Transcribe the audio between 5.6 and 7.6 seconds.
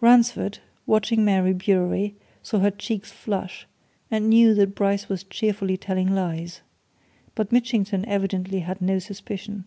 telling lies. But